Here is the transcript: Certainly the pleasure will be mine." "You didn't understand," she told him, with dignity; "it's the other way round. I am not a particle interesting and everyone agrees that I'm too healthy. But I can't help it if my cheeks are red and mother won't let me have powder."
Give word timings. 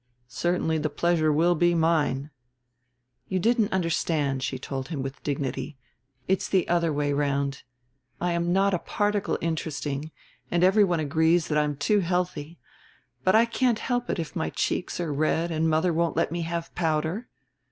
Certainly 0.27 0.79
the 0.79 0.89
pleasure 0.89 1.31
will 1.31 1.53
be 1.53 1.75
mine." 1.75 2.31
"You 3.27 3.37
didn't 3.37 3.71
understand," 3.71 4.41
she 4.41 4.57
told 4.57 4.87
him, 4.87 5.03
with 5.03 5.21
dignity; 5.21 5.77
"it's 6.27 6.49
the 6.49 6.67
other 6.67 6.91
way 6.91 7.13
round. 7.13 7.61
I 8.19 8.31
am 8.31 8.51
not 8.51 8.73
a 8.73 8.79
particle 8.79 9.37
interesting 9.41 10.09
and 10.49 10.63
everyone 10.63 10.99
agrees 10.99 11.49
that 11.49 11.57
I'm 11.59 11.75
too 11.75 11.99
healthy. 11.99 12.57
But 13.23 13.35
I 13.35 13.45
can't 13.45 13.77
help 13.77 14.09
it 14.09 14.17
if 14.17 14.35
my 14.35 14.49
cheeks 14.49 14.99
are 14.99 15.13
red 15.13 15.51
and 15.51 15.69
mother 15.69 15.93
won't 15.93 16.17
let 16.17 16.31
me 16.31 16.41
have 16.41 16.73
powder." 16.73 17.29